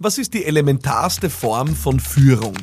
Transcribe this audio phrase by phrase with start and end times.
[0.00, 2.56] Was ist die elementarste Form von Führung?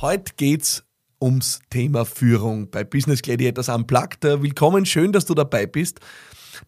[0.00, 0.84] Heute geht's
[1.20, 4.22] ums Thema Führung bei Business Gladiators Unplugged.
[4.22, 5.98] Willkommen, schön, dass du dabei bist.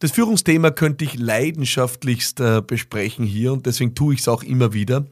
[0.00, 4.72] Das Führungsthema könnte ich leidenschaftlichst äh, besprechen hier und deswegen tue ich es auch immer
[4.72, 5.06] wieder.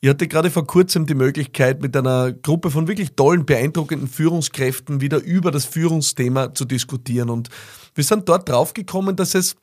[0.00, 5.00] Ich hatte gerade vor kurzem die Möglichkeit, mit einer Gruppe von wirklich tollen, beeindruckenden Führungskräften
[5.00, 7.30] wieder über das Führungsthema zu diskutieren.
[7.30, 7.48] Und
[7.94, 9.56] wir sind dort draufgekommen, dass es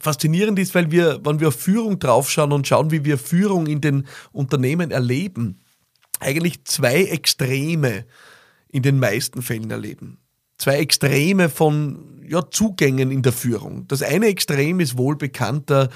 [0.00, 3.80] faszinierend ist, weil wir, wenn wir auf Führung draufschauen und schauen, wie wir Führung in
[3.80, 5.60] den Unternehmen erleben,
[6.20, 8.06] eigentlich zwei Extreme
[8.68, 10.18] in den meisten Fällen erleben.
[10.58, 13.86] Zwei Extreme von ja, Zugängen in der Führung.
[13.88, 15.88] Das eine Extrem ist wohl bekannter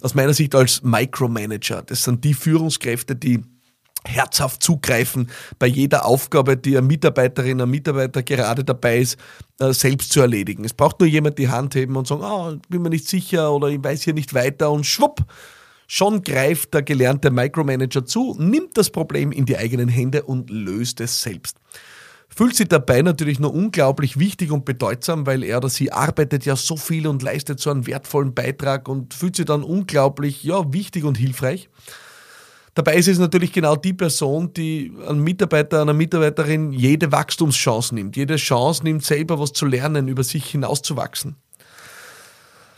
[0.00, 1.82] aus meiner Sicht als Micromanager.
[1.82, 3.40] Das sind die Führungskräfte, die
[4.04, 9.16] herzhaft zugreifen bei jeder Aufgabe, die eine Mitarbeiterin, ein Mitarbeiter gerade dabei ist,
[9.60, 10.64] äh, selbst zu erledigen.
[10.64, 13.68] Es braucht nur jemand die Hand heben und sagen, oh, bin mir nicht sicher oder
[13.68, 15.20] ich weiß hier nicht weiter und schwupp,
[15.86, 21.00] schon greift der gelernte Micromanager zu, nimmt das Problem in die eigenen Hände und löst
[21.00, 21.58] es selbst
[22.34, 26.56] fühlt sich dabei natürlich nur unglaublich wichtig und bedeutsam, weil er oder sie arbeitet ja
[26.56, 31.04] so viel und leistet so einen wertvollen Beitrag und fühlt sich dann unglaublich ja, wichtig
[31.04, 31.68] und hilfreich.
[32.74, 38.16] Dabei ist es natürlich genau die Person, die einem Mitarbeiter, einer Mitarbeiterin jede Wachstumschance nimmt,
[38.16, 41.36] jede Chance nimmt, selber was zu lernen, über sich hinauszuwachsen.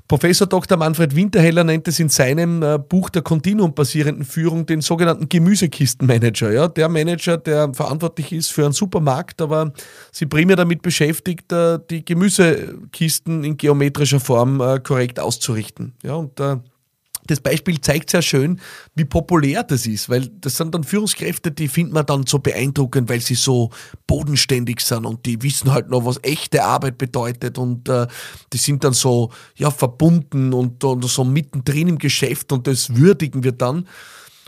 [0.07, 0.77] Professor Dr.
[0.77, 6.53] Manfred Winterheller nennt es in seinem äh, Buch der kontinuumbasierenden Führung den sogenannten Gemüsekistenmanager.
[6.53, 6.69] Ja?
[6.69, 9.73] Der Manager, der verantwortlich ist für einen Supermarkt, aber
[10.13, 15.95] sie primär damit beschäftigt, äh, die Gemüsekisten in geometrischer Form äh, korrekt auszurichten.
[16.03, 16.15] Ja?
[16.15, 16.39] Und
[17.27, 18.61] das Beispiel zeigt sehr schön,
[18.95, 23.09] wie populär das ist, weil das sind dann Führungskräfte, die findet man dann so beeindruckend,
[23.09, 23.71] weil sie so
[24.07, 28.07] bodenständig sind und die wissen halt noch, was echte Arbeit bedeutet und äh,
[28.53, 33.43] die sind dann so ja verbunden und, und so mittendrin im Geschäft und das würdigen
[33.43, 33.89] wir dann.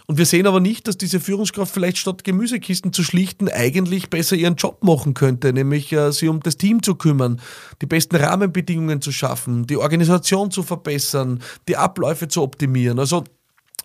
[0.07, 4.37] Und wir sehen aber nicht, dass diese Führungskraft vielleicht statt Gemüsekisten zu schlichten eigentlich besser
[4.37, 7.41] ihren Job machen könnte, nämlich äh, sie um das Team zu kümmern,
[7.83, 13.01] die besten Rahmenbedingungen zu schaffen, die Organisation zu verbessern, die Abläufe zu optimieren.
[13.01, 13.25] Also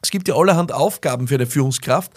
[0.02, 2.12] es gibt ja allerhand Aufgaben für eine Führungskraft,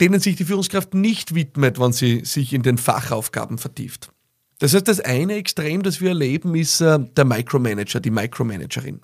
[0.00, 4.10] denen sich die Führungskraft nicht widmet, wenn sie sich in den Fachaufgaben vertieft.
[4.58, 9.00] Das heißt, das eine Extrem, das wir erleben, ist äh, der Micromanager, die Micromanagerin.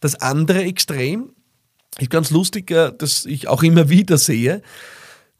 [0.00, 1.32] Das andere Extrem
[1.98, 4.62] ist ganz lustig, äh, dass ich auch immer wieder sehe,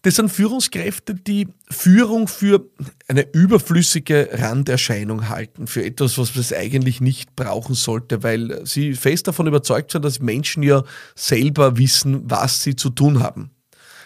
[0.03, 2.65] das sind Führungskräfte, die Führung für
[3.07, 9.29] eine überflüssige Randerscheinung halten, für etwas, was es eigentlich nicht brauchen sollte, weil sie fest
[9.29, 10.85] davon überzeugt sind, dass Menschen ja
[11.15, 13.51] selber wissen, was sie zu tun haben.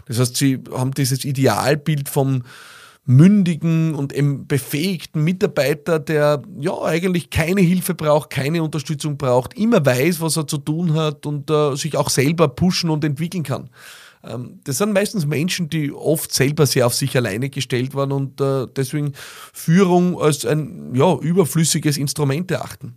[0.06, 2.42] Das heißt, sie haben dieses Idealbild vom
[3.06, 4.14] mündigen und
[4.48, 10.46] befähigten Mitarbeiter, der ja eigentlich keine Hilfe braucht, keine Unterstützung braucht, immer weiß, was er
[10.46, 13.68] zu tun hat und äh, sich auch selber pushen und entwickeln kann.
[14.24, 18.40] Ähm, das sind meistens Menschen, die oft selber sehr auf sich alleine gestellt waren und
[18.40, 19.12] äh, deswegen
[19.52, 22.96] Führung als ein ja, überflüssiges Instrument erachten.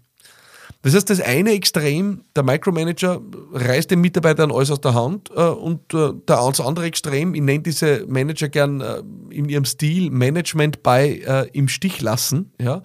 [0.88, 3.20] Das heißt, das eine Extrem, der Micromanager
[3.52, 7.60] reißt den Mitarbeitern alles aus der Hand äh, und äh, das andere Extrem, ich nenne
[7.60, 12.84] diese Manager gern äh, in ihrem Stil Management bei äh, im Stich lassen, ja,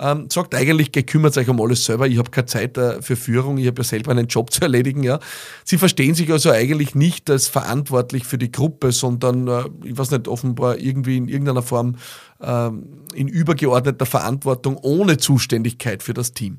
[0.00, 3.56] ähm, sagt eigentlich, gekümmert euch um alles selber, ich habe keine Zeit äh, für Führung,
[3.58, 5.04] ich habe ja selber einen Job zu erledigen.
[5.04, 5.20] Ja.
[5.62, 10.10] Sie verstehen sich also eigentlich nicht als verantwortlich für die Gruppe, sondern, äh, ich weiß
[10.10, 11.98] nicht, offenbar irgendwie in irgendeiner Form
[12.42, 16.58] ähm, in übergeordneter Verantwortung ohne Zuständigkeit für das Team.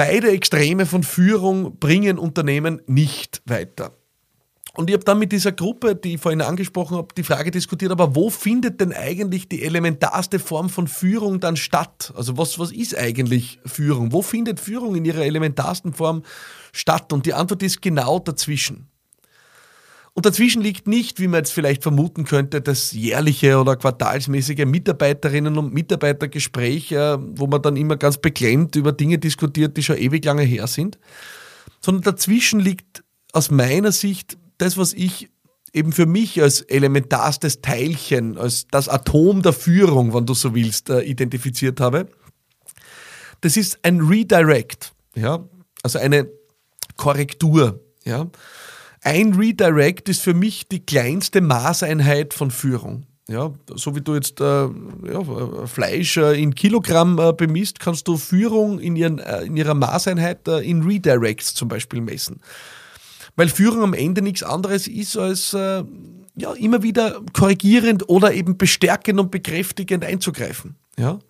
[0.00, 3.98] Beide Extreme von Führung bringen Unternehmen nicht weiter.
[4.72, 7.92] Und ich habe dann mit dieser Gruppe, die ich vorhin angesprochen habe, die Frage diskutiert,
[7.92, 12.14] aber wo findet denn eigentlich die elementarste Form von Führung dann statt?
[12.16, 14.10] Also was, was ist eigentlich Führung?
[14.10, 16.22] Wo findet Führung in ihrer elementarsten Form
[16.72, 17.12] statt?
[17.12, 18.88] Und die Antwort ist genau dazwischen.
[20.20, 25.56] Und dazwischen liegt nicht, wie man jetzt vielleicht vermuten könnte, das jährliche oder quartalsmäßige Mitarbeiterinnen-
[25.56, 30.22] und Mitarbeitergespräch, äh, wo man dann immer ganz beklemmt über Dinge diskutiert, die schon ewig
[30.26, 30.98] lange her sind,
[31.80, 33.02] sondern dazwischen liegt
[33.32, 35.30] aus meiner Sicht das, was ich
[35.72, 40.90] eben für mich als elementarstes Teilchen, als das Atom der Führung, wenn du so willst,
[40.90, 42.08] äh, identifiziert habe.
[43.40, 45.48] Das ist ein Redirect, ja,
[45.82, 46.28] also eine
[46.98, 48.30] Korrektur, ja.
[49.02, 53.06] Ein Redirect ist für mich die kleinste Maßeinheit von Führung.
[53.28, 58.16] Ja, so wie du jetzt äh, ja, Fleisch äh, in Kilogramm äh, bemisst, kannst du
[58.16, 62.40] Führung in, ihren, äh, in ihrer Maßeinheit äh, in Redirects zum Beispiel messen.
[63.36, 65.84] Weil Führung am Ende nichts anderes ist als äh,
[66.34, 70.74] ja, immer wieder korrigierend oder eben bestärkend und bekräftigend einzugreifen.
[70.98, 71.20] Ja?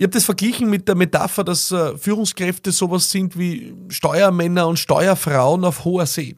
[0.00, 4.78] Ich habe das verglichen mit der Metapher, dass äh, Führungskräfte sowas sind wie Steuermänner und
[4.78, 6.36] Steuerfrauen auf hoher See.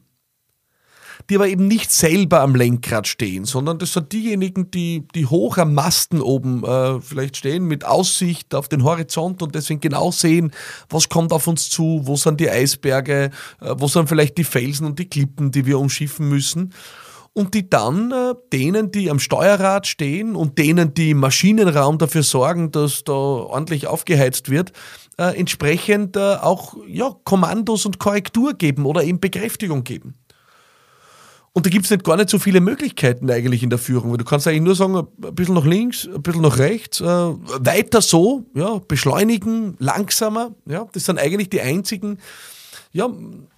[1.29, 5.57] Die aber eben nicht selber am Lenkrad stehen, sondern das sind diejenigen, die, die hoch
[5.57, 10.51] am Masten oben äh, vielleicht stehen, mit Aussicht auf den Horizont und deswegen genau sehen,
[10.89, 13.29] was kommt auf uns zu, wo sind die Eisberge,
[13.61, 16.73] äh, wo sind vielleicht die Felsen und die Klippen, die wir umschiffen müssen
[17.33, 22.23] und die dann äh, denen, die am Steuerrad stehen und denen, die im Maschinenraum dafür
[22.23, 24.71] sorgen, dass da ordentlich aufgeheizt wird,
[25.17, 30.15] äh, entsprechend äh, auch ja, Kommandos und Korrektur geben oder eben Bekräftigung geben.
[31.55, 34.17] Und da gibt es nicht gar nicht so viele Möglichkeiten eigentlich in der Führung, weil
[34.17, 38.01] du kannst eigentlich nur sagen, ein bisschen nach links, ein bisschen nach rechts, äh, weiter
[38.01, 42.17] so, ja, beschleunigen, langsamer, ja, das sind eigentlich die einzigen
[42.93, 43.09] ja,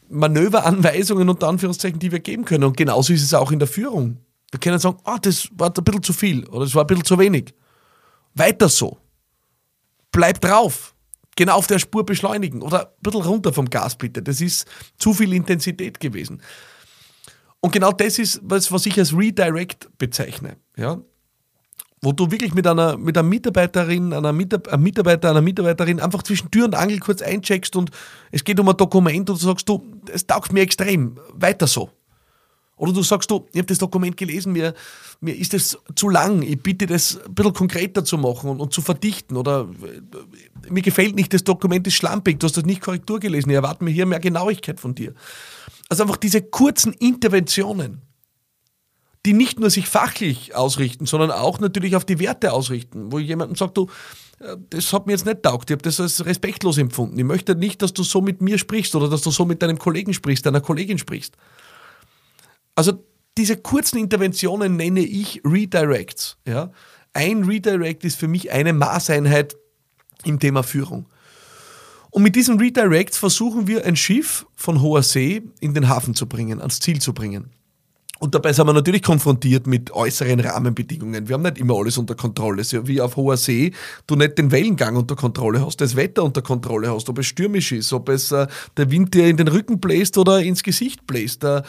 [0.10, 2.64] Manöveranweisungen und Anführungszeichen, die wir geben können.
[2.64, 4.18] Und genauso ist es auch in der Führung.
[4.52, 7.06] Wir können sagen, ah, das war ein bisschen zu viel oder das war ein bisschen
[7.06, 7.54] zu wenig.
[8.34, 8.98] Weiter so.
[10.12, 10.96] Bleib drauf.
[11.36, 14.22] Genau auf der Spur beschleunigen oder ein bisschen runter vom Gas bitte.
[14.22, 14.66] Das ist
[14.98, 16.42] zu viel Intensität gewesen.
[17.60, 20.58] Und genau das ist, was, was ich als Redirect bezeichne.
[20.78, 21.02] Ja?
[22.06, 26.66] Wo du wirklich mit einer, mit einer Mitarbeiterin, einer Mitarbeiter, einer Mitarbeiterin einfach zwischen Tür
[26.66, 27.90] und Angel kurz eincheckst und
[28.32, 31.90] es geht um ein Dokument und du sagst, du, es taugt mir extrem, weiter so.
[32.78, 34.74] Oder du sagst, du, ich habe das Dokument gelesen, mir,
[35.22, 38.74] mir ist es zu lang, ich bitte das ein bisschen konkreter zu machen und, und,
[38.74, 39.38] zu verdichten.
[39.38, 43.50] Oder äh, mir gefällt nicht, das Dokument ist schlampig, du hast das nicht Korrektur gelesen,
[43.50, 45.14] ich erwarte mir hier mehr Genauigkeit von dir.
[45.90, 48.02] Also einfach diese kurzen Interventionen,
[49.26, 53.56] die nicht nur sich fachlich ausrichten, sondern auch natürlich auf die Werte ausrichten, wo jemandem
[53.56, 53.90] sagt, du,
[54.40, 57.18] äh, das hat mir jetzt nicht taugt, ich habe das als respektlos empfunden.
[57.18, 59.80] Ich möchte nicht, dass du so mit mir sprichst oder dass du so mit deinem
[59.80, 61.36] Kollegen sprichst, deiner Kollegin sprichst.
[62.76, 63.04] Also
[63.38, 66.38] diese kurzen Interventionen nenne ich Redirects.
[66.46, 66.72] Ja?
[67.14, 69.56] Ein Redirect ist für mich eine Maßeinheit
[70.24, 71.08] im Thema Führung.
[72.12, 76.28] Und mit diesen Redirects versuchen wir ein Schiff von hoher See in den Hafen zu
[76.28, 77.52] bringen, ans Ziel zu bringen.
[78.20, 81.28] Und dabei sind wir natürlich konfrontiert mit äußeren Rahmenbedingungen.
[81.28, 82.64] Wir haben nicht immer alles unter Kontrolle.
[82.64, 83.74] So wie auf hoher See
[84.08, 87.74] du nicht den Wellengang unter Kontrolle hast, das Wetter unter Kontrolle hast, ob es stürmisch
[87.74, 88.48] ist, ob es äh,
[88.78, 91.62] der Wind dir in den Rücken bläst oder ins Gesicht bläst, äh,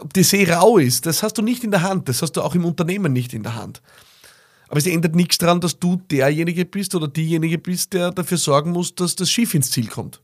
[0.00, 1.06] ob die See rau ist.
[1.06, 2.08] Das hast du nicht in der Hand.
[2.08, 3.80] Das hast du auch im Unternehmen nicht in der Hand.
[4.68, 8.72] Aber es ändert nichts daran, dass du derjenige bist oder diejenige bist, der dafür sorgen
[8.72, 10.20] muss, dass das Schiff ins Ziel kommt.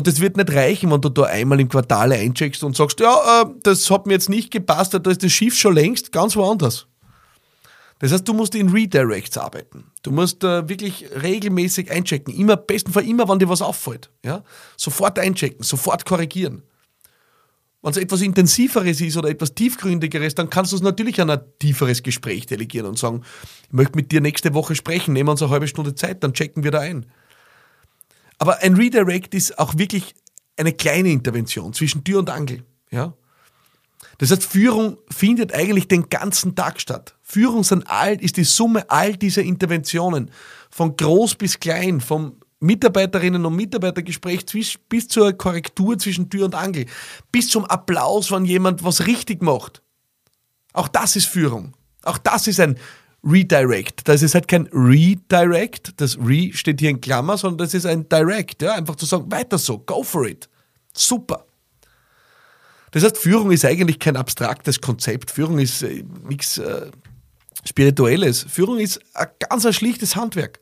[0.00, 3.42] Und das wird nicht reichen, wenn du da einmal im Quartal eincheckst und sagst, ja,
[3.42, 6.86] äh, das hat mir jetzt nicht gepasst, da ist das Schiff schon längst ganz woanders.
[7.98, 9.84] Das heißt, du musst in Redirects arbeiten.
[10.02, 12.32] Du musst äh, wirklich regelmäßig einchecken.
[12.32, 14.08] Immer, besten Fall immer, wenn dir was auffällt.
[14.24, 14.42] Ja?
[14.78, 16.62] Sofort einchecken, sofort korrigieren.
[17.82, 21.40] Wenn es etwas Intensiveres ist oder etwas Tiefgründigeres, dann kannst du es natürlich an ein
[21.58, 23.20] tieferes Gespräch delegieren und sagen,
[23.64, 26.32] ich möchte mit dir nächste Woche sprechen, nehmen wir uns eine halbe Stunde Zeit, dann
[26.32, 27.04] checken wir da ein.
[28.40, 30.14] Aber ein Redirect ist auch wirklich
[30.56, 32.64] eine kleine Intervention zwischen Tür und Angel.
[32.90, 33.12] Ja?
[34.18, 37.14] Das heißt, Führung findet eigentlich den ganzen Tag statt.
[37.22, 40.30] Führung ist die Summe all dieser Interventionen,
[40.70, 44.46] von groß bis klein, vom Mitarbeiterinnen- und Mitarbeitergespräch
[44.88, 46.86] bis zur Korrektur zwischen Tür und Angel,
[47.30, 49.82] bis zum Applaus, wenn jemand was richtig macht.
[50.72, 51.74] Auch das ist Führung.
[52.02, 52.78] Auch das ist ein
[53.22, 54.08] Redirect.
[54.08, 58.08] Das ist halt kein Redirect, das Re steht hier in Klammer, sondern das ist ein
[58.08, 58.62] Direct.
[58.62, 58.74] Ja?
[58.74, 60.48] Einfach zu sagen, weiter so, go for it.
[60.94, 61.44] Super.
[62.92, 65.30] Das heißt, Führung ist eigentlich kein abstraktes Konzept.
[65.30, 66.90] Führung ist äh, nichts äh,
[67.64, 68.46] Spirituelles.
[68.48, 70.60] Führung ist ein ganz ein schlichtes Handwerk.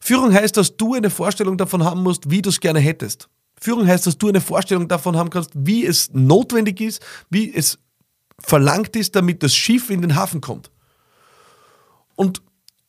[0.00, 3.28] Führung heißt, dass du eine Vorstellung davon haben musst, wie du es gerne hättest.
[3.60, 7.78] Führung heißt, dass du eine Vorstellung davon haben kannst, wie es notwendig ist, wie es
[8.38, 10.70] verlangt ist, damit das Schiff in den Hafen kommt.
[12.18, 12.42] Und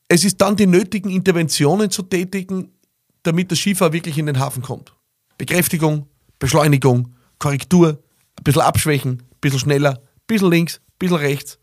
[0.07, 2.71] es ist dann die nötigen Interventionen zu tätigen,
[3.21, 4.91] damit das Schiff auch wirklich in den Hafen kommt.
[5.38, 6.07] Bekräftigung,
[6.39, 7.89] Beschleunigung, Korrektur,
[8.38, 11.59] ein bisschen abschwächen, ein bisschen schneller, ein bisschen links, ein bisschen rechts.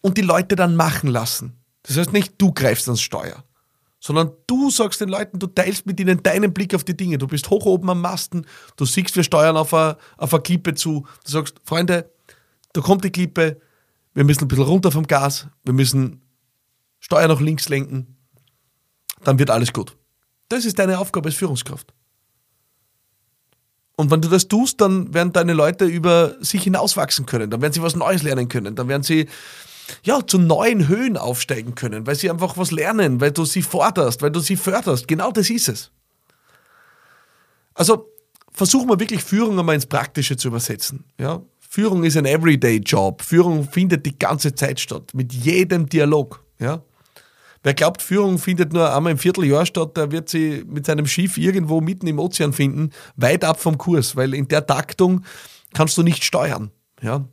[0.00, 1.52] Und die Leute dann machen lassen.
[1.84, 3.44] Das heißt nicht, du greifst ans Steuer,
[4.00, 7.18] sondern du sagst den Leuten, du teilst mit ihnen deinen Blick auf die Dinge.
[7.18, 10.74] Du bist hoch oben am Masten, du siehst, wir steuern auf eine, auf eine Klippe
[10.74, 11.06] zu.
[11.24, 12.10] Du sagst, Freunde,
[12.72, 13.60] da kommt die Klippe,
[14.16, 16.22] wir müssen ein bisschen runter vom Gas, wir müssen
[17.00, 18.16] Steuer nach links lenken,
[19.22, 19.94] dann wird alles gut.
[20.48, 21.92] Das ist deine Aufgabe als Führungskraft.
[23.94, 27.74] Und wenn du das tust, dann werden deine Leute über sich hinauswachsen können, dann werden
[27.74, 29.28] sie was Neues lernen können, dann werden sie
[30.02, 34.22] ja, zu neuen Höhen aufsteigen können, weil sie einfach was lernen, weil du sie forderst,
[34.22, 35.08] weil du sie förderst.
[35.08, 35.90] Genau das ist es.
[37.74, 38.10] Also
[38.50, 41.04] versuchen wir wirklich Führung einmal ins Praktische zu übersetzen.
[41.18, 41.42] Ja?
[41.68, 43.22] Führung ist ein Everyday-Job.
[43.22, 46.44] Führung findet die ganze Zeit statt, mit jedem Dialog.
[46.58, 46.82] Ja?
[47.62, 51.36] Wer glaubt, Führung findet nur einmal im Vierteljahr statt, der wird sie mit seinem Schiff
[51.36, 55.24] irgendwo mitten im Ozean finden, weit ab vom Kurs, weil in der Taktung
[55.74, 56.70] kannst du nicht steuern.
[57.02, 57.26] Ja?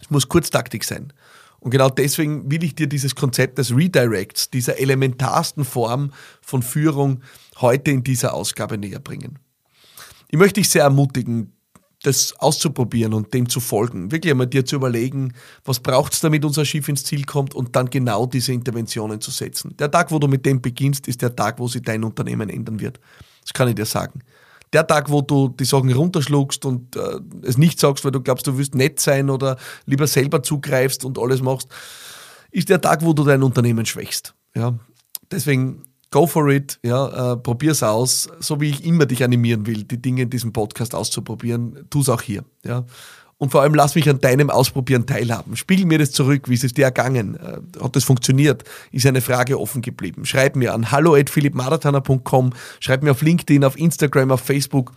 [0.00, 1.12] Es muss Kurztaktik sein.
[1.60, 7.22] Und genau deswegen will ich dir dieses Konzept des Redirects, dieser elementarsten Form von Führung,
[7.60, 9.38] heute in dieser Ausgabe näher bringen.
[10.28, 11.52] Ich möchte dich sehr ermutigen,
[12.02, 14.10] das auszuprobieren und dem zu folgen.
[14.10, 17.76] Wirklich einmal dir zu überlegen, was braucht es, damit unser Schiff ins Ziel kommt und
[17.76, 19.76] dann genau diese Interventionen zu setzen.
[19.78, 22.80] Der Tag, wo du mit dem beginnst, ist der Tag, wo sich dein Unternehmen ändern
[22.80, 23.00] wird.
[23.42, 24.20] Das kann ich dir sagen.
[24.72, 28.46] Der Tag, wo du die Sachen runterschluckst und äh, es nicht sagst, weil du glaubst,
[28.46, 31.68] du wirst nett sein oder lieber selber zugreifst und alles machst,
[32.50, 34.34] ist der Tag, wo du dein Unternehmen schwächst.
[34.54, 34.78] Ja?
[35.30, 39.84] Deswegen go for it, ja, äh, probier's aus, so wie ich immer dich animieren will,
[39.84, 42.84] die Dinge in diesem Podcast auszuprobieren, tu's auch hier, ja.
[43.38, 45.56] Und vor allem lass mich an deinem Ausprobieren teilhaben.
[45.56, 47.36] Spiegel mir das zurück, wie ist es dir ergangen?
[47.36, 48.64] Äh, hat das funktioniert?
[48.92, 50.26] Ist eine Frage offen geblieben?
[50.26, 54.92] Schreib mir an hallo@philippmarathoner.com, schreib mir auf LinkedIn, auf Instagram, auf Facebook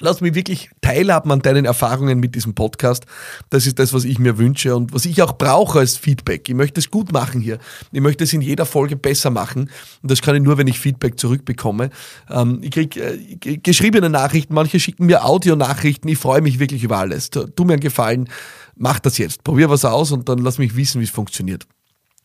[0.00, 3.04] Lass mich wirklich teilhaben an deinen Erfahrungen mit diesem Podcast.
[3.50, 6.48] Das ist das, was ich mir wünsche und was ich auch brauche als Feedback.
[6.48, 7.58] Ich möchte es gut machen hier.
[7.92, 9.70] Ich möchte es in jeder Folge besser machen.
[10.02, 11.90] Und das kann ich nur, wenn ich Feedback zurückbekomme.
[12.30, 16.08] Ähm, ich kriege äh, geschriebene Nachrichten, manche schicken mir Audionachrichten.
[16.08, 17.28] Ich freue mich wirklich über alles.
[17.30, 18.28] Tu mir einen Gefallen,
[18.76, 19.44] mach das jetzt.
[19.44, 21.66] Probier was aus und dann lass mich wissen, wie es funktioniert.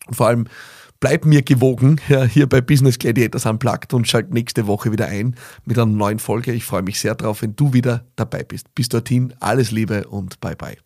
[0.06, 0.46] Und vor allem,
[1.00, 5.36] bleib mir gewogen ja, hier bei Business Gladiators Unplugged und schalt nächste Woche wieder ein
[5.64, 6.52] mit einer neuen Folge.
[6.52, 8.74] Ich freue mich sehr drauf, wenn du wieder dabei bist.
[8.74, 10.76] Bis dorthin, alles Liebe und bye bye.